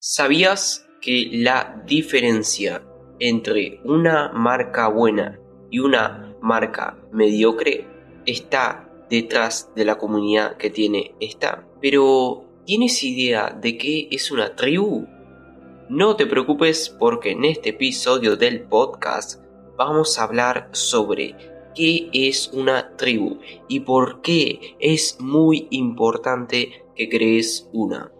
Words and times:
¿Sabías 0.00 0.88
que 1.00 1.28
la 1.32 1.82
diferencia 1.84 2.84
entre 3.18 3.80
una 3.82 4.30
marca 4.32 4.86
buena 4.86 5.40
y 5.72 5.80
una 5.80 6.36
marca 6.40 6.96
mediocre 7.10 7.84
está 8.24 8.88
detrás 9.10 9.72
de 9.74 9.84
la 9.84 9.98
comunidad 9.98 10.56
que 10.56 10.70
tiene 10.70 11.16
esta? 11.18 11.66
Pero, 11.80 12.44
¿tienes 12.64 13.02
idea 13.02 13.50
de 13.50 13.76
qué 13.76 14.06
es 14.12 14.30
una 14.30 14.54
tribu? 14.54 15.04
No 15.88 16.14
te 16.14 16.26
preocupes 16.26 16.90
porque 16.96 17.32
en 17.32 17.44
este 17.44 17.70
episodio 17.70 18.36
del 18.36 18.68
podcast 18.68 19.42
vamos 19.76 20.16
a 20.16 20.22
hablar 20.22 20.68
sobre 20.70 21.34
qué 21.74 22.08
es 22.12 22.50
una 22.52 22.94
tribu 22.96 23.40
y 23.66 23.80
por 23.80 24.20
qué 24.20 24.76
es 24.78 25.16
muy 25.18 25.66
importante 25.70 26.84
que 26.94 27.08
crees 27.08 27.68
una. 27.72 28.12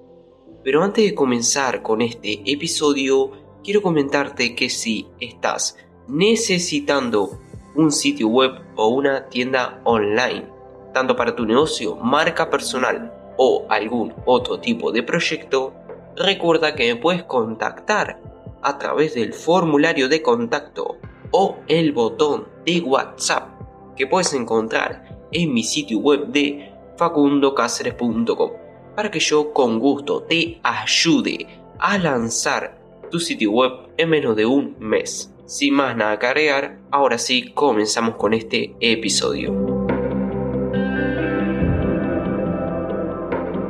Pero 0.69 0.83
antes 0.83 1.03
de 1.03 1.15
comenzar 1.15 1.81
con 1.81 2.03
este 2.03 2.43
episodio, 2.45 3.31
quiero 3.65 3.81
comentarte 3.81 4.55
que 4.55 4.69
si 4.69 5.09
estás 5.19 5.79
necesitando 6.09 7.41
un 7.75 7.91
sitio 7.91 8.29
web 8.29 8.53
o 8.77 8.89
una 8.89 9.31
tienda 9.31 9.81
online, 9.85 10.45
tanto 10.93 11.17
para 11.17 11.35
tu 11.35 11.47
negocio, 11.47 11.97
marca 11.97 12.51
personal 12.51 13.11
o 13.39 13.65
algún 13.71 14.13
otro 14.27 14.61
tipo 14.61 14.93
de 14.93 15.03
proyecto, 15.03 15.73
recuerda 16.17 16.75
que 16.75 16.93
me 16.93 17.01
puedes 17.01 17.23
contactar 17.23 18.21
a 18.61 18.77
través 18.77 19.15
del 19.15 19.33
formulario 19.33 20.07
de 20.11 20.21
contacto 20.21 20.99
o 21.31 21.57
el 21.67 21.93
botón 21.93 22.47
de 22.67 22.81
WhatsApp 22.81 23.59
que 23.97 24.07
puedes 24.07 24.35
encontrar 24.35 25.29
en 25.33 25.51
mi 25.51 25.63
sitio 25.63 25.99
web 26.01 26.27
de 26.27 26.75
facundocaceres.com 26.99 28.68
para 28.99 29.13
que 29.13 29.21
yo 29.21 29.53
con 29.53 29.79
gusto 29.79 30.25
te 30.25 30.59
ayude 30.61 31.47
a 31.79 31.99
lanzar 31.99 32.83
tu 33.13 33.21
sitio 33.21 33.53
web 33.53 33.71
en 33.97 34.11
menos 34.11 34.35
de 34.35 34.45
un 34.45 34.75
mes. 34.81 35.33
Sin 35.47 35.75
más 35.75 35.97
nada 35.97 36.19
que 36.19 36.27
agregar, 36.27 36.81
ahora 36.91 37.17
sí 37.17 37.53
comenzamos 37.53 38.17
con 38.17 38.35
este 38.35 38.75
episodio. 38.81 39.53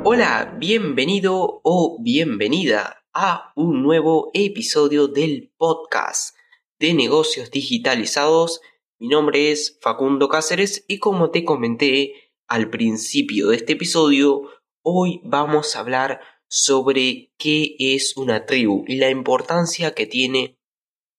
Hola, 0.03 0.57
bienvenido 0.57 1.61
o 1.63 1.99
bienvenida 2.01 3.05
a 3.13 3.53
un 3.55 3.83
nuevo 3.83 4.31
episodio 4.33 5.09
del 5.09 5.53
podcast 5.59 6.35
de 6.79 6.95
negocios 6.95 7.51
digitalizados. 7.51 8.63
Mi 8.99 9.09
nombre 9.09 9.53
es 9.53 9.79
Facundo 9.83 10.31
Cáceres 10.31 10.87
y 10.89 10.99
como 11.01 11.31
te 11.31 11.45
comenté 11.45 12.15
al 12.47 12.71
principio 12.71 13.49
de 13.49 13.57
este 13.57 13.75
episodio, 13.75 14.49
Hoy 14.83 15.21
vamos 15.25 15.75
a 15.75 15.81
hablar 15.81 16.21
sobre 16.49 17.33
qué 17.37 17.77
es 17.79 18.17
una 18.17 18.47
tribu 18.47 18.85
y 18.87 18.97
la 18.97 19.11
importancia 19.11 19.95
que 19.95 20.07
tiene 20.07 20.59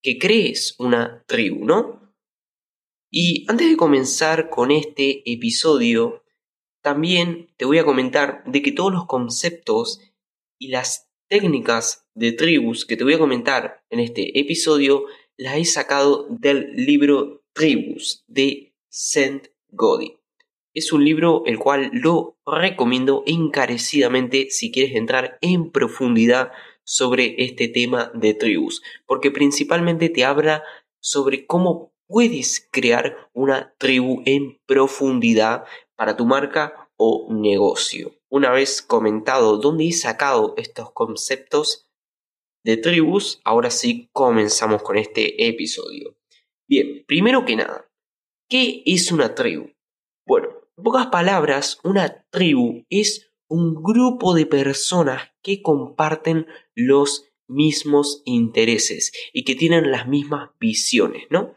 que 0.01 0.17
crees 0.17 0.75
una 0.79 1.23
tribu, 1.27 1.65
¿no? 1.65 2.13
Y 3.11 3.45
antes 3.49 3.69
de 3.69 3.77
comenzar 3.77 4.49
con 4.49 4.71
este 4.71 5.29
episodio, 5.31 6.23
también 6.81 7.53
te 7.57 7.65
voy 7.65 7.79
a 7.79 7.85
comentar 7.85 8.43
de 8.45 8.61
que 8.61 8.71
todos 8.71 8.93
los 8.93 9.05
conceptos 9.05 9.99
y 10.57 10.69
las 10.69 11.09
técnicas 11.27 12.07
de 12.13 12.31
tribus 12.31 12.85
que 12.85 12.97
te 12.97 13.03
voy 13.03 13.13
a 13.13 13.19
comentar 13.19 13.83
en 13.89 13.99
este 13.99 14.39
episodio 14.39 15.05
las 15.37 15.57
he 15.57 15.65
sacado 15.65 16.27
del 16.29 16.73
libro 16.75 17.43
Tribus 17.53 18.23
de 18.27 18.73
Saint 18.89 19.47
Godi. 19.69 20.18
Es 20.79 20.93
un 20.93 21.03
libro 21.03 21.43
el 21.45 21.59
cual 21.59 21.89
lo 21.91 22.37
recomiendo 22.45 23.23
encarecidamente 23.25 24.49
si 24.49 24.71
quieres 24.71 24.95
entrar 24.95 25.37
en 25.41 25.71
profundidad 25.71 26.53
sobre 26.85 27.35
este 27.43 27.67
tema 27.67 28.13
de 28.13 28.33
tribus, 28.33 28.81
porque 29.05 29.29
principalmente 29.29 30.07
te 30.07 30.23
habla 30.23 30.63
sobre 31.01 31.45
cómo 31.45 31.91
puedes 32.07 32.65
crear 32.71 33.29
una 33.33 33.75
tribu 33.77 34.23
en 34.25 34.57
profundidad 34.65 35.65
para 35.97 36.15
tu 36.15 36.25
marca 36.25 36.89
o 36.95 37.27
negocio. 37.29 38.15
Una 38.29 38.49
vez 38.49 38.81
comentado 38.81 39.57
dónde 39.57 39.85
he 39.85 39.91
sacado 39.91 40.53
estos 40.55 40.93
conceptos 40.93 41.89
de 42.63 42.77
tribus, 42.77 43.41
ahora 43.43 43.69
sí 43.69 44.07
comenzamos 44.13 44.81
con 44.81 44.97
este 44.97 45.45
episodio. 45.45 46.15
Bien, 46.69 47.03
primero 47.05 47.43
que 47.43 47.57
nada, 47.57 47.91
¿qué 48.47 48.81
es 48.85 49.11
una 49.11 49.35
tribu? 49.35 49.71
Bueno, 50.25 50.58
en 50.79 50.83
pocas 50.83 51.07
palabras, 51.07 51.77
una 51.83 52.25
tribu 52.31 52.85
es 52.89 53.33
un 53.49 53.75
grupo 53.83 54.33
de 54.33 54.45
personas 54.45 55.23
que 55.43 55.61
comparten 55.61 56.47
los 56.73 57.25
mismos 57.49 58.21
intereses 58.23 59.11
y 59.33 59.43
que 59.43 59.55
tienen 59.55 59.91
las 59.91 60.07
mismas 60.07 60.51
visiones, 60.57 61.23
¿no? 61.29 61.53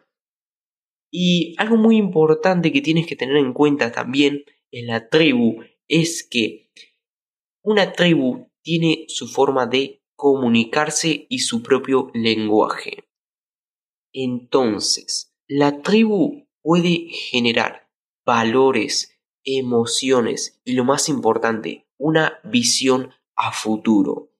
Y 1.12 1.54
algo 1.58 1.76
muy 1.76 1.98
importante 1.98 2.72
que 2.72 2.80
tienes 2.80 3.06
que 3.06 3.14
tener 3.14 3.36
en 3.36 3.52
cuenta 3.52 3.92
también 3.92 4.44
en 4.72 4.88
la 4.88 5.08
tribu 5.08 5.62
es 5.86 6.26
que 6.28 6.72
una 7.62 7.92
tribu 7.92 8.50
tiene 8.62 9.04
su 9.06 9.28
forma 9.28 9.66
de 9.66 10.02
comunicarse 10.16 11.26
y 11.28 11.40
su 11.40 11.62
propio 11.62 12.10
lenguaje. 12.12 13.04
Entonces, 14.12 15.32
la 15.46 15.80
tribu 15.80 16.48
puede 16.60 17.06
generar 17.30 17.88
valores, 18.24 19.11
emociones 19.44 20.60
y 20.64 20.72
lo 20.72 20.84
más 20.84 21.08
importante, 21.08 21.86
una 21.98 22.40
visión 22.44 23.10
a 23.36 23.52
futuro. 23.52 24.32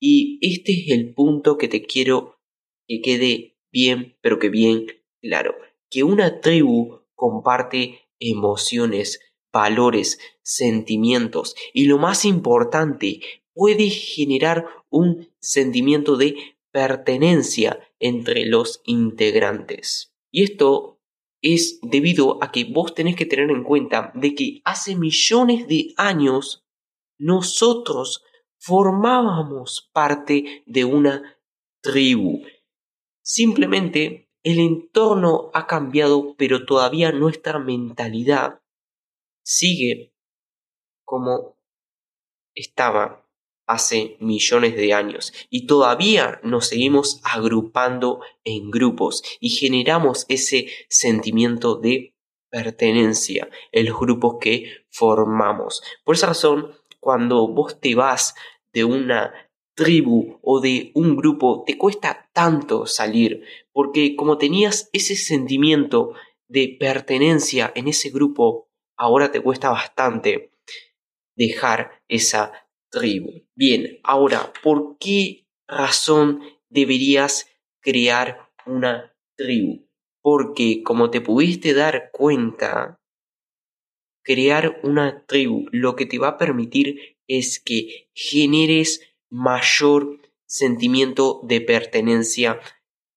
Y 0.00 0.38
este 0.42 0.72
es 0.72 0.90
el 0.90 1.14
punto 1.14 1.58
que 1.58 1.68
te 1.68 1.82
quiero 1.82 2.38
que 2.86 3.00
quede 3.00 3.56
bien, 3.72 4.16
pero 4.20 4.38
que 4.38 4.48
bien 4.48 4.86
claro, 5.20 5.56
que 5.90 6.04
una 6.04 6.40
tribu 6.40 7.00
comparte 7.14 8.00
emociones, 8.18 9.20
valores, 9.52 10.18
sentimientos 10.42 11.56
y 11.72 11.86
lo 11.86 11.98
más 11.98 12.24
importante, 12.24 13.20
puede 13.54 13.88
generar 13.88 14.66
un 14.90 15.30
sentimiento 15.40 16.16
de 16.16 16.36
pertenencia 16.70 17.80
entre 17.98 18.44
los 18.44 18.82
integrantes. 18.84 20.12
Y 20.30 20.42
esto 20.42 20.95
es 21.54 21.78
debido 21.82 22.42
a 22.42 22.50
que 22.50 22.64
vos 22.64 22.94
tenés 22.94 23.16
que 23.16 23.26
tener 23.26 23.50
en 23.50 23.62
cuenta 23.62 24.12
de 24.14 24.34
que 24.34 24.60
hace 24.64 24.96
millones 24.96 25.68
de 25.68 25.94
años 25.96 26.64
nosotros 27.18 28.24
formábamos 28.58 29.90
parte 29.92 30.62
de 30.66 30.84
una 30.84 31.38
tribu. 31.80 32.42
Simplemente 33.22 34.30
el 34.42 34.58
entorno 34.58 35.50
ha 35.54 35.66
cambiado, 35.66 36.34
pero 36.36 36.64
todavía 36.64 37.12
nuestra 37.12 37.58
mentalidad 37.58 38.60
sigue 39.42 40.14
como 41.04 41.56
estaba 42.54 43.25
hace 43.66 44.16
millones 44.20 44.76
de 44.76 44.94
años 44.94 45.32
y 45.50 45.66
todavía 45.66 46.40
nos 46.42 46.68
seguimos 46.68 47.20
agrupando 47.24 48.20
en 48.44 48.70
grupos 48.70 49.22
y 49.40 49.50
generamos 49.50 50.24
ese 50.28 50.68
sentimiento 50.88 51.76
de 51.76 52.14
pertenencia 52.50 53.50
en 53.72 53.86
los 53.86 53.98
grupos 53.98 54.36
que 54.40 54.86
formamos. 54.88 55.82
Por 56.04 56.14
esa 56.14 56.28
razón, 56.28 56.72
cuando 57.00 57.48
vos 57.48 57.80
te 57.80 57.94
vas 57.94 58.34
de 58.72 58.84
una 58.84 59.32
tribu 59.74 60.38
o 60.42 60.60
de 60.60 60.90
un 60.94 61.16
grupo, 61.16 61.62
te 61.66 61.76
cuesta 61.76 62.30
tanto 62.32 62.86
salir, 62.86 63.42
porque 63.72 64.16
como 64.16 64.38
tenías 64.38 64.88
ese 64.92 65.16
sentimiento 65.16 66.14
de 66.48 66.76
pertenencia 66.80 67.72
en 67.74 67.88
ese 67.88 68.10
grupo, 68.10 68.68
ahora 68.96 69.30
te 69.30 69.40
cuesta 69.40 69.70
bastante 69.70 70.50
dejar 71.36 72.02
esa 72.08 72.65
tribu. 72.90 73.44
Bien, 73.54 74.00
ahora, 74.02 74.52
¿por 74.62 74.98
qué 74.98 75.46
razón 75.66 76.42
deberías 76.68 77.48
crear 77.80 78.50
una 78.66 79.14
tribu? 79.36 79.86
Porque, 80.22 80.82
como 80.82 81.10
te 81.10 81.20
pudiste 81.20 81.74
dar 81.74 82.10
cuenta, 82.12 83.00
crear 84.22 84.80
una 84.82 85.24
tribu 85.26 85.66
lo 85.70 85.94
que 85.94 86.06
te 86.06 86.18
va 86.18 86.28
a 86.28 86.38
permitir 86.38 87.16
es 87.28 87.60
que 87.60 88.10
generes 88.14 89.00
mayor 89.30 90.20
sentimiento 90.46 91.40
de 91.44 91.60
pertenencia 91.60 92.60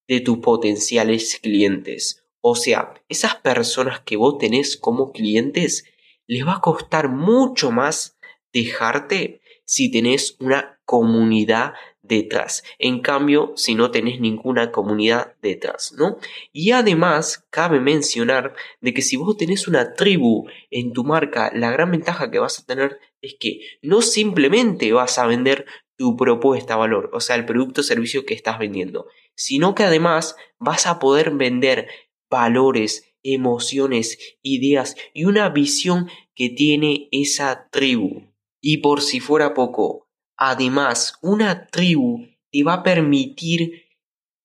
de 0.08 0.22
tus 0.22 0.40
potenciales 0.40 1.40
clientes. 1.42 2.26
O 2.42 2.56
sea, 2.56 2.94
esas 3.10 3.36
personas 3.36 4.02
que 4.02 4.18
vos 4.18 4.38
tenés 4.38 4.78
como 4.78 5.12
clientes, 5.12 5.86
les 6.28 6.46
va 6.46 6.56
a 6.56 6.62
costar 6.62 7.10
mucho 7.10 7.72
más 7.72 8.18
dejarte 8.54 9.42
si 9.70 9.92
tenés 9.92 10.36
una 10.40 10.82
comunidad 10.84 11.74
detrás. 12.02 12.64
En 12.80 13.02
cambio, 13.02 13.54
si 13.56 13.76
no 13.76 13.92
tenés 13.92 14.20
ninguna 14.20 14.72
comunidad 14.72 15.36
detrás, 15.44 15.94
¿no? 15.96 16.18
Y 16.52 16.72
además, 16.72 17.46
cabe 17.52 17.80
mencionar 17.80 18.56
de 18.82 18.96
que 18.96 19.04
si 19.04 19.16
vos 19.16 19.38
tenés 19.38 19.68
una 19.68 19.94
tribu 19.94 20.48
en 20.72 20.92
tu 20.92 21.04
marca, 21.04 21.52
la 21.54 21.70
gran 21.70 21.92
ventaja 21.92 22.32
que 22.32 22.40
vas 22.40 22.58
a 22.58 22.66
tener 22.66 22.98
es 23.22 23.36
que 23.40 23.60
no 23.84 24.02
simplemente 24.02 24.92
vas 24.92 25.20
a 25.20 25.28
vender 25.28 25.68
tu 25.96 26.18
propuesta 26.18 26.76
valor, 26.76 27.12
o 27.14 27.20
sea, 27.20 27.36
el 27.36 27.46
producto 27.46 27.82
o 27.82 27.84
servicio 27.84 28.26
que 28.26 28.34
estás 28.34 28.58
vendiendo, 28.58 29.06
sino 29.36 29.76
que 29.76 29.84
además 29.84 30.36
vas 30.58 30.88
a 30.88 30.98
poder 30.98 31.30
vender 31.30 31.90
valores, 32.28 33.14
emociones, 33.22 34.18
ideas 34.42 34.96
y 35.14 35.26
una 35.26 35.50
visión 35.50 36.10
que 36.34 36.50
tiene 36.50 37.08
esa 37.12 37.70
tribu. 37.70 38.29
Y 38.62 38.78
por 38.78 39.02
si 39.02 39.20
fuera 39.20 39.54
poco, 39.54 40.10
además, 40.38 41.18
una 41.22 41.68
tribu 41.68 42.28
te 42.52 42.64
va 42.64 42.76
a 42.76 42.84
permitir 42.84 43.84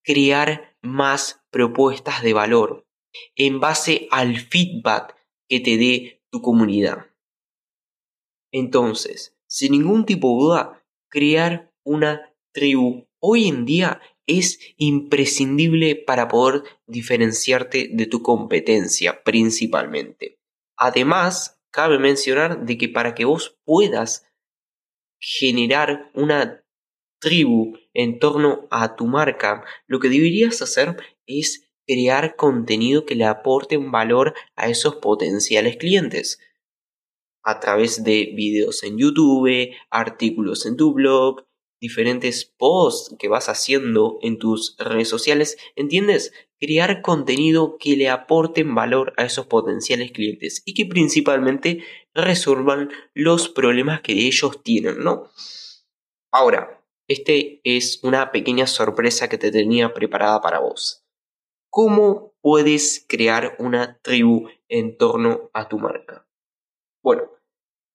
crear 0.03 0.77
más 0.83 1.45
propuestas 1.51 2.23
de 2.23 2.33
valor 2.33 2.87
en 3.37 3.61
base 3.61 4.09
al 4.11 4.39
feedback 4.39 5.17
que 5.49 5.61
te 5.61 5.77
dé 5.77 6.23
tu 6.31 6.43
comunidad. 6.43 7.07
Entonces, 8.53 9.37
sin 9.47 9.73
ningún 9.73 10.05
tipo 10.05 10.29
de 10.29 10.35
duda, 10.35 10.87
crear 11.09 11.73
una 11.85 12.35
tribu 12.53 13.07
hoy 13.21 13.49
en 13.49 13.65
día 13.65 14.01
es 14.27 14.59
imprescindible 14.77 15.97
para 15.97 16.29
poder 16.29 16.63
diferenciarte 16.87 17.91
de 17.93 18.07
tu 18.07 18.23
competencia 18.23 19.23
principalmente. 19.23 20.39
Además, 20.77 21.54
cabe 21.75 21.99
mencionar 21.99 22.65
de 22.65 22.79
que 22.79 22.89
para 22.89 23.17
que 23.17 23.25
vos 23.25 23.59
puedas 23.65 24.25
generar 25.19 26.09
una 26.15 26.65
tribu 27.21 27.77
en 27.93 28.21
torno 28.21 28.69
a 28.71 28.95
tu 28.95 29.07
marca, 29.07 29.65
lo 29.89 29.99
que 29.99 30.09
deberías 30.09 30.63
hacer 30.63 30.97
es 31.27 31.69
crear 31.85 32.37
contenido 32.37 33.05
que 33.05 33.17
le 33.17 33.25
aporte 33.25 33.77
un 33.77 33.91
valor 33.91 34.35
a 34.55 34.69
esos 34.69 34.97
potenciales 34.97 35.77
clientes. 35.77 36.39
A 37.43 37.59
través 37.59 38.05
de 38.05 38.33
videos 38.37 38.85
en 38.85 38.97
YouTube, 38.97 39.75
artículos 39.91 40.67
en 40.67 40.77
tu 40.77 40.95
blog, 40.95 41.45
diferentes 41.85 42.47
posts 42.47 43.15
que 43.19 43.29
vas 43.29 43.51
haciendo 43.51 44.19
en 44.23 44.39
tus 44.39 44.75
redes 44.79 45.07
sociales, 45.07 45.59
¿entiendes? 45.77 46.33
Crear 46.59 47.03
contenido 47.03 47.77
que 47.79 47.95
le 47.95 48.09
aporten 48.09 48.75
valor 48.75 49.13
a 49.19 49.25
esos 49.27 49.47
potenciales 49.47 50.13
clientes 50.13 50.63
y 50.65 50.73
que 50.73 50.87
principalmente 50.87 51.85
resuelvan 52.15 52.89
los 53.13 53.51
problemas 53.51 54.01
que 54.01 54.13
ellos 54.13 54.63
tienen, 54.63 55.01
¿no? 55.01 55.29
Ahora, 56.33 56.83
este 57.07 57.61
es 57.65 58.01
una 58.03 58.33
pequeña 58.33 58.67
sorpresa 58.67 59.29
que 59.29 59.37
te 59.37 59.51
tenía 59.51 59.93
preparada 59.93 60.41
para 60.41 60.61
vos. 60.61 61.05
¿Cómo 61.71 62.35
puedes 62.41 63.05
crear 63.07 63.57
una 63.59 63.99
tribu 64.01 64.49
en 64.69 64.97
torno 64.97 65.51
a 65.53 65.69
tu 65.69 65.79
marca? 65.79 66.27
Bueno, 67.03 67.25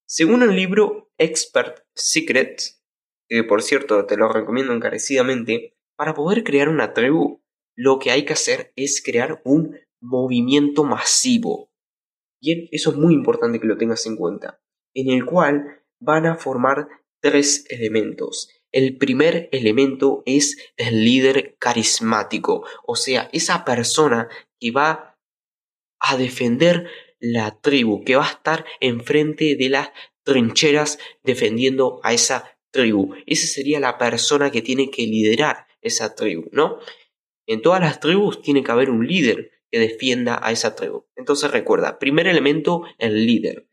según 0.06 0.44
el 0.44 0.56
libro 0.56 1.10
Expert 1.18 1.84
Secrets, 1.96 2.79
que 3.30 3.44
por 3.44 3.62
cierto 3.62 4.06
te 4.06 4.18
lo 4.18 4.32
recomiendo 4.32 4.74
encarecidamente, 4.74 5.78
para 5.96 6.14
poder 6.14 6.44
crear 6.44 6.70
una 6.70 6.94
tribu, 6.94 7.42
lo 7.76 8.00
que 8.00 8.12
hay 8.12 8.26
que 8.26 8.34
hacer 8.34 8.74
es 8.76 9.02
crear 9.04 9.42
un 9.46 9.78
movimiento 10.02 10.84
masivo. 10.84 11.72
Bien, 12.42 12.68
eso 12.72 12.92
es 12.92 12.98
muy 12.98 13.14
importante 13.14 13.60
que 13.60 13.68
lo 13.68 13.78
tengas 13.78 14.06
en 14.06 14.16
cuenta, 14.16 14.62
en 14.94 15.12
el 15.12 15.26
cual 15.26 15.84
van 16.02 16.26
a 16.26 16.36
formar 16.36 16.88
tres 17.22 17.66
elementos. 17.70 18.50
El 18.72 18.98
primer 18.98 19.50
elemento 19.52 20.24
es 20.26 20.58
el 20.78 21.04
líder 21.04 21.56
carismático, 21.60 22.66
o 22.86 22.96
sea, 22.96 23.30
esa 23.34 23.66
persona 23.66 24.30
que 24.60 24.72
va 24.72 25.18
a 26.00 26.18
defender 26.18 26.88
la 27.20 27.60
tribu, 27.60 28.04
que 28.06 28.16
va 28.16 28.26
a 28.26 28.32
estar 28.32 28.66
enfrente 28.80 29.56
de 29.56 29.70
las 29.70 29.90
trincheras 30.24 31.00
defendiendo 31.24 32.00
a 32.04 32.14
esa 32.14 32.59
tribu. 32.72 33.14
Esa 33.26 33.48
sería 33.48 33.80
la 33.80 33.98
persona 33.98 34.52
que 34.52 34.62
tiene 34.62 34.90
que 34.90 35.04
liderar 35.04 35.68
esa 35.82 36.16
tribu, 36.16 36.50
¿no? 36.52 36.80
En 37.46 37.62
todas 37.62 37.82
las 37.82 38.00
tribus 38.00 38.42
tiene 38.42 38.64
que 38.64 38.72
haber 38.72 38.90
un 38.90 39.08
líder 39.08 39.52
que 39.72 39.80
defienda 39.80 40.40
a 40.42 40.52
esa 40.52 40.76
tribu. 40.76 41.06
Entonces 41.16 41.52
recuerda, 41.52 42.00
primer 42.00 42.28
elemento, 42.28 42.84
el 42.98 43.26
líder. 43.26 43.68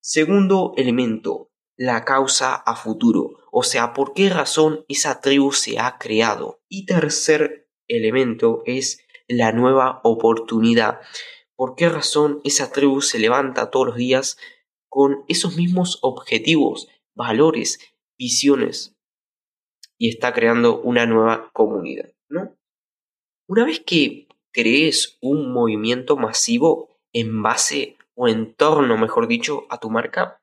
Segundo 0.00 0.72
elemento, 0.76 1.50
la 1.76 2.04
causa 2.04 2.54
a 2.54 2.76
futuro, 2.76 3.38
o 3.50 3.62
sea, 3.62 3.92
por 3.92 4.14
qué 4.14 4.28
razón 4.28 4.84
esa 4.88 5.20
tribu 5.20 5.52
se 5.52 5.78
ha 5.78 5.98
creado. 5.98 6.62
Y 6.68 6.86
tercer 6.86 7.68
elemento 7.88 8.62
es 8.66 9.04
la 9.28 9.52
nueva 9.52 10.00
oportunidad. 10.04 11.00
¿Por 11.54 11.74
qué 11.74 11.88
razón 11.88 12.40
esa 12.44 12.72
tribu 12.72 13.00
se 13.00 13.18
levanta 13.18 13.70
todos 13.70 13.88
los 13.88 13.96
días 13.96 14.38
con 14.88 15.24
esos 15.28 15.56
mismos 15.56 15.98
objetivos, 16.02 16.88
valores, 17.14 17.78
visiones 18.18 18.96
y 19.98 20.08
está 20.08 20.32
creando 20.32 20.80
una 20.80 21.06
nueva 21.06 21.50
comunidad, 21.52 22.12
¿no? 22.28 22.56
Una 23.48 23.64
vez 23.64 23.80
que 23.80 24.28
crees 24.52 25.18
un 25.20 25.52
movimiento 25.52 26.16
masivo 26.16 27.00
en 27.12 27.42
base 27.42 27.96
o 28.14 28.28
en 28.28 28.54
torno, 28.54 28.96
mejor 28.98 29.28
dicho, 29.28 29.66
a 29.70 29.78
tu 29.78 29.90
marca, 29.90 30.42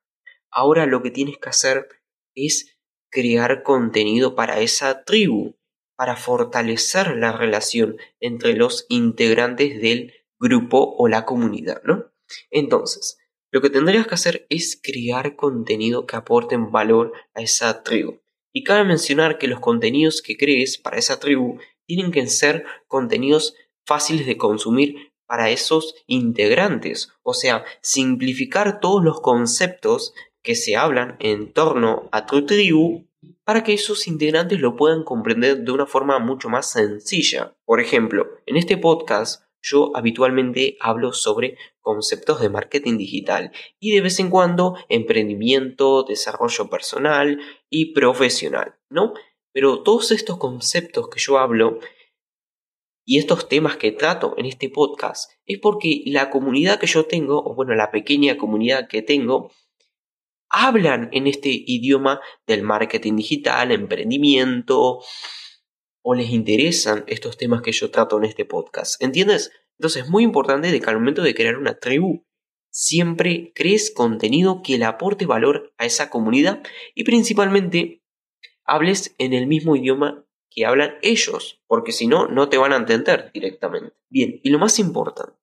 ahora 0.52 0.86
lo 0.86 1.02
que 1.02 1.12
tienes 1.12 1.38
que 1.38 1.50
hacer 1.50 1.88
es 2.36 2.78
crear 3.12 3.64
contenido 3.64 4.36
para 4.36 4.60
esa 4.60 5.04
tribu, 5.04 5.56
para 5.96 6.16
fortalecer 6.16 7.18
la 7.18 7.32
relación 7.32 7.98
entre 8.20 8.54
los 8.54 8.86
integrantes 8.90 9.82
del 9.82 10.14
grupo 10.40 10.96
o 10.98 11.08
la 11.08 11.26
comunidad, 11.26 11.82
¿no? 11.84 12.12
Entonces, 12.52 13.19
lo 13.52 13.62
que 13.62 13.70
tendrías 13.70 14.08
que 14.08 14.16
hacer 14.16 14.46
es 14.50 14.80
crear 14.82 15.36
contenido 15.36 16.06
que 16.06 16.16
aporten 16.16 16.72
valor 16.72 17.14
a 17.34 17.42
esa 17.42 17.84
tribu. 17.84 18.20
Y 18.54 18.64
cabe 18.64 18.84
mencionar 18.84 19.38
que 19.38 19.48
los 19.48 19.60
contenidos 19.60 20.22
que 20.22 20.38
crees 20.38 20.78
para 20.78 20.98
esa 20.98 21.20
tribu 21.20 21.60
tienen 21.86 22.12
que 22.12 22.26
ser 22.28 22.66
contenidos 22.88 23.56
fáciles 23.86 24.26
de 24.28 24.38
consumir 24.38 25.12
para 25.26 25.50
esos 25.50 25.96
integrantes. 26.08 27.12
O 27.24 27.34
sea, 27.34 27.64
simplificar 27.82 28.80
todos 28.80 29.04
los 29.04 29.22
conceptos 29.22 30.14
que 30.42 30.56
se 30.56 30.76
hablan 30.76 31.18
en 31.20 31.52
torno 31.54 32.10
a 32.12 32.26
tu 32.26 32.46
tribu 32.46 33.06
para 33.44 33.64
que 33.64 33.74
esos 33.74 34.08
integrantes 34.08 34.60
lo 34.60 34.76
puedan 34.76 35.04
comprender 35.04 35.60
de 35.60 35.72
una 35.72 35.86
forma 35.86 36.20
mucho 36.20 36.50
más 36.50 36.72
sencilla. 36.72 37.56
Por 37.66 37.80
ejemplo, 37.80 38.30
en 38.46 38.58
este 38.58 38.78
podcast 38.78 39.44
yo 39.62 39.92
habitualmente 39.96 40.78
hablo 40.80 41.14
sobre 41.14 41.58
conceptos 41.82 42.40
de 42.42 42.50
marketing 42.50 42.98
digital 42.98 43.52
y 43.80 43.92
de 43.92 44.02
vez 44.02 44.20
en 44.20 44.30
cuando 44.30 44.76
emprendimiento, 44.90 46.04
desarrollo 46.04 46.70
personal 46.70 47.40
y 47.70 47.94
profesional, 47.94 48.76
¿no? 48.90 49.14
Pero 49.52 49.84
todos 49.84 50.12
estos 50.12 50.38
conceptos 50.38 51.10
que 51.10 51.20
yo 51.20 51.40
hablo 51.40 51.80
y 53.06 53.18
estos 53.18 53.50
temas 53.50 53.78
que 53.78 53.92
trato 53.92 54.36
en 54.38 54.46
este 54.46 54.70
podcast 54.70 55.32
es 55.46 55.58
porque 55.60 56.04
la 56.06 56.30
comunidad 56.30 56.80
que 56.80 56.88
yo 56.88 57.06
tengo, 57.06 57.44
o 57.44 57.56
bueno, 57.56 57.74
la 57.74 57.90
pequeña 57.90 58.38
comunidad 58.38 58.88
que 58.88 59.02
tengo, 59.02 59.52
hablan 60.50 61.10
en 61.12 61.28
este 61.28 61.50
idioma 61.50 62.22
del 62.46 62.64
marketing 62.64 63.16
digital, 63.16 63.72
emprendimiento, 63.72 65.02
o 66.10 66.16
les 66.16 66.32
interesan 66.32 67.04
estos 67.06 67.38
temas 67.38 67.62
que 67.62 67.72
yo 67.72 67.92
trato 67.92 68.18
en 68.18 68.24
este 68.24 68.44
podcast. 68.44 69.00
¿Entiendes? 69.00 69.52
Entonces 69.78 70.06
es 70.06 70.10
muy 70.10 70.24
importante 70.24 70.72
de 70.72 70.82
que 70.82 70.90
al 70.90 70.96
momento 70.96 71.22
de 71.22 71.36
crear 71.36 71.56
una 71.56 71.78
tribu, 71.78 72.26
siempre 72.72 73.52
crees 73.54 73.92
contenido 73.92 74.64
que 74.64 74.80
le 74.80 74.86
aporte 74.86 75.28
valor 75.28 75.72
a 75.78 75.86
esa 75.86 76.10
comunidad 76.10 76.64
y 76.96 77.04
principalmente 77.04 78.02
hables 78.66 79.14
en 79.20 79.34
el 79.34 79.46
mismo 79.46 79.76
idioma 79.76 80.26
que 80.50 80.66
hablan 80.66 80.96
ellos, 81.04 81.62
porque 81.68 81.92
si 81.92 82.08
no, 82.08 82.28
no 82.28 82.50
te 82.50 82.58
van 82.58 82.74
a 82.74 82.78
entender 82.78 83.30
directamente. 83.32 83.96
Bien, 84.10 84.40
y 84.42 84.50
lo 84.50 84.58
más 84.58 84.80
importante, 84.80 85.38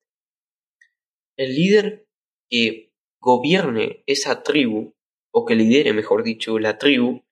el 1.37 1.55
líder 1.55 2.09
que 2.51 2.93
gobierne 3.21 4.03
esa 4.07 4.43
tribu, 4.43 4.97
o 5.31 5.45
que 5.45 5.55
lidere, 5.55 5.93
mejor 5.93 6.25
dicho, 6.25 6.59
la 6.59 6.77
tribu, 6.77 7.23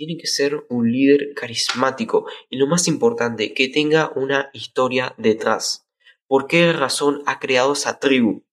tiene 0.00 0.16
que 0.16 0.28
ser 0.28 0.64
un 0.70 0.90
líder 0.90 1.34
carismático 1.34 2.24
y 2.48 2.56
lo 2.56 2.66
más 2.66 2.88
importante, 2.88 3.52
que 3.52 3.68
tenga 3.68 4.10
una 4.16 4.48
historia 4.54 5.14
detrás. 5.18 5.86
¿Por 6.26 6.46
qué 6.46 6.72
razón 6.72 7.22
ha 7.26 7.38
creado 7.38 7.74
esa 7.74 7.98
tribu? 7.98 8.46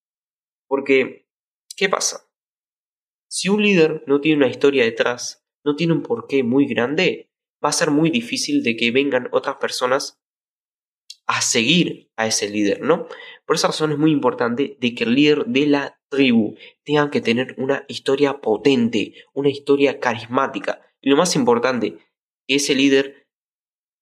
Porque, 0.67 1.25
¿qué 1.77 1.87
pasa? 1.87 2.29
Si 3.29 3.47
un 3.47 3.61
líder 3.61 4.03
no 4.07 4.19
tiene 4.19 4.39
una 4.39 4.49
historia 4.49 4.83
detrás, 4.83 5.47
no 5.63 5.77
tiene 5.77 5.93
un 5.93 6.03
porqué 6.03 6.43
muy 6.43 6.67
grande, 6.67 7.31
va 7.63 7.69
a 7.69 7.71
ser 7.71 7.91
muy 7.91 8.09
difícil 8.09 8.61
de 8.61 8.75
que 8.75 8.91
vengan 8.91 9.29
otras 9.31 9.55
personas 9.55 10.19
a 11.27 11.39
seguir 11.39 12.11
a 12.17 12.27
ese 12.27 12.49
líder, 12.49 12.81
¿no? 12.81 13.07
Por 13.45 13.55
esa 13.55 13.67
razón 13.67 13.93
es 13.93 13.97
muy 13.97 14.11
importante 14.11 14.75
de 14.81 14.93
que 14.93 15.05
el 15.05 15.15
líder 15.15 15.45
de 15.45 15.65
la 15.67 16.01
tribu 16.09 16.57
tenga 16.83 17.09
que 17.09 17.21
tener 17.21 17.55
una 17.57 17.85
historia 17.87 18.41
potente, 18.41 19.13
una 19.33 19.47
historia 19.49 20.01
carismática, 20.01 20.81
y 21.07 21.09
lo 21.09 21.15
más 21.15 21.37
importante, 21.37 21.99
que 22.45 22.55
ese 22.55 22.75
líder 22.75 23.29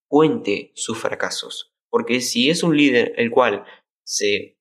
cuente 0.09 0.71
sus 0.73 0.97
fracasos. 0.97 1.71
Porque 1.91 2.19
si 2.19 2.49
es 2.49 2.63
un 2.63 2.75
líder 2.75 3.13
el 3.17 3.29
cual 3.29 3.63
se 4.03 4.57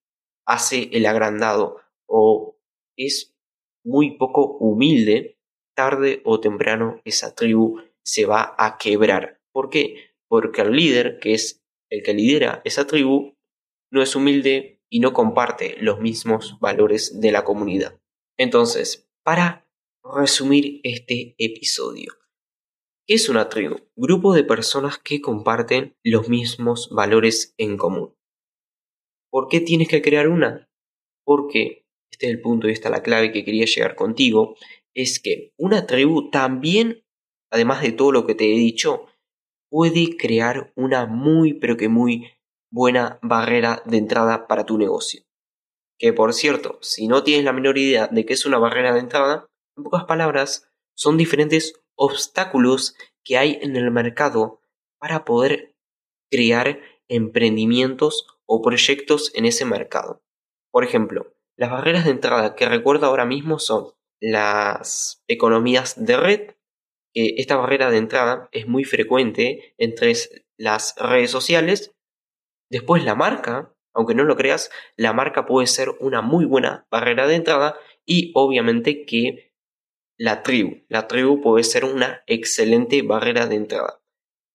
hace 0.46 0.90
el 0.92 1.06
agrandado 1.06 1.80
o 2.06 2.58
es 2.98 3.34
muy 3.82 4.18
poco 4.18 4.58
humilde, 4.58 5.38
tarde 5.74 6.20
o 6.26 6.38
temprano 6.38 7.00
esa 7.06 7.34
tribu 7.34 7.80
se 8.02 8.26
va 8.26 8.54
a 8.58 8.76
quebrar. 8.76 9.40
¿Por 9.50 9.70
qué? 9.70 10.10
Porque 10.28 10.60
el 10.60 10.72
líder, 10.72 11.20
que 11.20 11.32
es 11.32 11.64
el 11.88 12.02
que 12.02 12.12
lidera 12.12 12.60
esa 12.66 12.86
tribu, 12.86 13.38
no 13.90 14.02
es 14.02 14.14
humilde 14.14 14.82
y 14.90 15.00
no 15.00 15.14
comparte 15.14 15.78
los 15.80 15.98
mismos 15.98 16.58
valores 16.60 17.22
de 17.22 17.32
la 17.32 17.42
comunidad. 17.42 17.98
Entonces, 18.36 19.08
para 19.22 19.66
resumir 20.04 20.82
este 20.82 21.36
episodio, 21.38 22.12
¿qué 23.06 23.14
es 23.14 23.28
una 23.28 23.48
tribu? 23.48 23.76
Grupo 23.96 24.32
de 24.32 24.44
personas 24.44 24.98
que 24.98 25.20
comparten 25.20 25.96
los 26.02 26.28
mismos 26.28 26.88
valores 26.90 27.54
en 27.58 27.76
común. 27.76 28.14
¿Por 29.30 29.48
qué 29.48 29.60
tienes 29.60 29.88
que 29.88 30.02
crear 30.02 30.28
una? 30.28 30.68
Porque, 31.24 31.84
este 32.10 32.26
es 32.26 32.32
el 32.32 32.40
punto 32.40 32.68
y 32.68 32.72
esta 32.72 32.88
es 32.88 32.92
la 32.92 33.02
clave 33.02 33.32
que 33.32 33.44
quería 33.44 33.66
llegar 33.66 33.94
contigo, 33.94 34.56
es 34.94 35.20
que 35.20 35.52
una 35.58 35.86
tribu 35.86 36.30
también, 36.30 37.04
además 37.50 37.82
de 37.82 37.92
todo 37.92 38.12
lo 38.12 38.26
que 38.26 38.34
te 38.34 38.44
he 38.44 38.56
dicho, 38.56 39.06
puede 39.70 40.16
crear 40.16 40.72
una 40.76 41.06
muy 41.06 41.54
pero 41.54 41.76
que 41.76 41.88
muy 41.88 42.30
buena 42.70 43.18
barrera 43.22 43.82
de 43.86 43.98
entrada 43.98 44.46
para 44.46 44.64
tu 44.64 44.78
negocio. 44.78 45.22
Que 45.98 46.12
por 46.12 46.32
cierto, 46.32 46.78
si 46.80 47.08
no 47.08 47.22
tienes 47.22 47.44
la 47.44 47.52
menor 47.52 47.76
idea 47.78 48.08
de 48.08 48.24
qué 48.24 48.32
es 48.32 48.46
una 48.46 48.58
barrera 48.58 48.94
de 48.94 49.00
entrada, 49.00 49.46
en 49.76 49.84
pocas 49.84 50.04
palabras, 50.04 50.70
son 50.96 51.16
diferentes 51.16 51.83
obstáculos 51.96 52.96
que 53.24 53.38
hay 53.38 53.58
en 53.62 53.76
el 53.76 53.90
mercado 53.90 54.60
para 54.98 55.24
poder 55.24 55.74
crear 56.30 56.80
emprendimientos 57.08 58.26
o 58.46 58.62
proyectos 58.62 59.32
en 59.34 59.44
ese 59.46 59.64
mercado. 59.64 60.22
Por 60.70 60.84
ejemplo, 60.84 61.34
las 61.56 61.70
barreras 61.70 62.04
de 62.04 62.10
entrada 62.10 62.54
que 62.56 62.68
recuerdo 62.68 63.06
ahora 63.06 63.24
mismo 63.24 63.58
son 63.58 63.92
las 64.20 65.22
economías 65.28 66.04
de 66.04 66.16
red, 66.16 66.50
que 67.12 67.34
esta 67.36 67.56
barrera 67.56 67.90
de 67.90 67.98
entrada 67.98 68.48
es 68.52 68.66
muy 68.66 68.84
frecuente 68.84 69.74
entre 69.78 70.12
las 70.56 70.94
redes 70.98 71.30
sociales. 71.30 71.94
Después 72.70 73.04
la 73.04 73.14
marca, 73.14 73.74
aunque 73.94 74.14
no 74.14 74.24
lo 74.24 74.36
creas, 74.36 74.70
la 74.96 75.12
marca 75.12 75.46
puede 75.46 75.66
ser 75.66 75.90
una 76.00 76.22
muy 76.22 76.44
buena 76.44 76.86
barrera 76.90 77.26
de 77.26 77.36
entrada 77.36 77.78
y 78.04 78.32
obviamente 78.34 79.04
que 79.04 79.53
la 80.16 80.42
tribu, 80.42 80.84
la 80.88 81.08
tribu 81.08 81.40
puede 81.40 81.64
ser 81.64 81.84
una 81.84 82.22
excelente 82.26 83.02
barrera 83.02 83.46
de 83.46 83.56
entrada. 83.56 84.00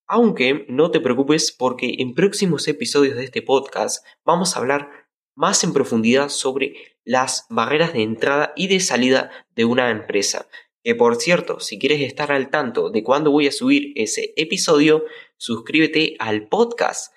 Aunque 0.07 0.65
no 0.69 0.89
te 0.89 1.01
preocupes 1.01 1.51
porque 1.51 1.95
en 1.99 2.15
próximos 2.15 2.67
episodios 2.67 3.15
de 3.15 3.25
este 3.25 3.41
podcast 3.41 4.05
vamos 4.23 4.55
a 4.55 4.59
hablar 4.59 4.89
más 5.35 5.63
en 5.63 5.73
profundidad 5.73 6.29
sobre 6.29 6.73
las 7.03 7.45
barreras 7.49 7.93
de 7.93 8.03
entrada 8.03 8.53
y 8.55 8.67
de 8.67 8.79
salida 8.79 9.31
de 9.55 9.65
una 9.65 9.89
empresa. 9.91 10.47
Que 10.83 10.95
por 10.95 11.17
cierto, 11.17 11.59
si 11.59 11.77
quieres 11.77 12.01
estar 12.01 12.31
al 12.31 12.49
tanto 12.49 12.89
de 12.89 13.03
cuándo 13.03 13.31
voy 13.31 13.47
a 13.47 13.51
subir 13.51 13.93
ese 13.95 14.33
episodio, 14.35 15.03
suscríbete 15.37 16.15
al 16.19 16.47
podcast 16.47 17.13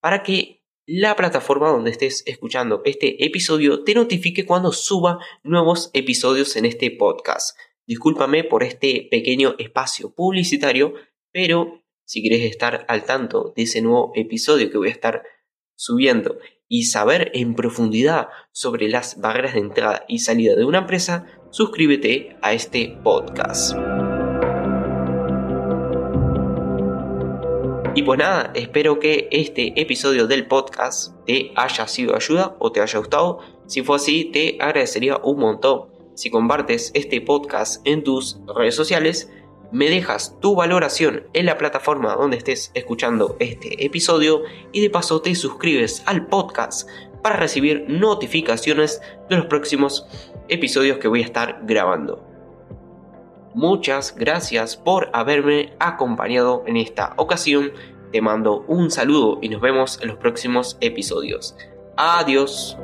para 0.00 0.22
que 0.22 0.57
la 0.90 1.16
plataforma 1.16 1.68
donde 1.68 1.90
estés 1.90 2.22
escuchando 2.24 2.80
este 2.86 3.22
episodio 3.22 3.84
te 3.84 3.92
notifique 3.92 4.46
cuando 4.46 4.72
suba 4.72 5.18
nuevos 5.42 5.90
episodios 5.92 6.56
en 6.56 6.64
este 6.64 6.90
podcast. 6.90 7.58
Discúlpame 7.86 8.42
por 8.42 8.62
este 8.62 9.06
pequeño 9.10 9.54
espacio 9.58 10.14
publicitario, 10.14 10.94
pero 11.30 11.84
si 12.06 12.22
quieres 12.22 12.50
estar 12.50 12.86
al 12.88 13.04
tanto 13.04 13.52
de 13.54 13.64
ese 13.64 13.82
nuevo 13.82 14.12
episodio 14.14 14.70
que 14.70 14.78
voy 14.78 14.88
a 14.88 14.92
estar 14.92 15.24
subiendo 15.76 16.38
y 16.68 16.84
saber 16.84 17.32
en 17.34 17.54
profundidad 17.54 18.28
sobre 18.50 18.88
las 18.88 19.20
barreras 19.20 19.52
de 19.52 19.60
entrada 19.60 20.06
y 20.08 20.20
salida 20.20 20.56
de 20.56 20.64
una 20.64 20.78
empresa, 20.78 21.26
suscríbete 21.50 22.34
a 22.40 22.54
este 22.54 22.96
podcast. 23.04 23.76
Y 27.94 28.02
pues 28.02 28.18
nada, 28.18 28.52
espero 28.54 29.00
que 29.00 29.28
este 29.30 29.72
episodio 29.80 30.26
del 30.26 30.46
podcast 30.46 31.14
te 31.26 31.52
haya 31.56 31.88
sido 31.88 32.12
de 32.12 32.16
ayuda 32.16 32.56
o 32.58 32.70
te 32.70 32.80
haya 32.80 32.98
gustado. 32.98 33.40
Si 33.66 33.82
fue 33.82 33.96
así, 33.96 34.26
te 34.26 34.56
agradecería 34.60 35.16
un 35.18 35.40
montón 35.40 35.98
si 36.18 36.30
compartes 36.30 36.90
este 36.94 37.20
podcast 37.20 37.80
en 37.86 38.02
tus 38.02 38.40
redes 38.56 38.74
sociales 38.74 39.30
me 39.70 39.88
dejas 39.88 40.36
tu 40.40 40.56
valoración 40.56 41.28
en 41.32 41.46
la 41.46 41.56
plataforma 41.58 42.16
donde 42.16 42.38
estés 42.38 42.72
escuchando 42.74 43.36
este 43.38 43.84
episodio 43.86 44.42
y 44.72 44.80
de 44.80 44.90
paso 44.90 45.22
te 45.22 45.36
suscribes 45.36 46.02
al 46.06 46.26
podcast 46.26 46.88
para 47.22 47.36
recibir 47.36 47.84
notificaciones 47.86 49.00
de 49.30 49.36
los 49.36 49.46
próximos 49.46 50.08
episodios 50.48 50.98
que 50.98 51.06
voy 51.06 51.22
a 51.22 51.26
estar 51.26 51.60
grabando. 51.62 52.26
Muchas 53.54 54.14
gracias 54.14 54.76
por 54.76 55.10
haberme 55.12 55.72
acompañado 55.78 56.62
en 56.66 56.76
esta 56.76 57.14
ocasión. 57.16 57.72
Te 58.12 58.20
mando 58.20 58.64
un 58.68 58.90
saludo 58.90 59.38
y 59.42 59.48
nos 59.48 59.60
vemos 59.60 60.00
en 60.00 60.08
los 60.08 60.18
próximos 60.18 60.76
episodios. 60.80 61.56
Adiós. 61.96 62.76